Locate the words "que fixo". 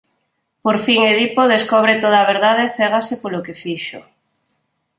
3.45-3.99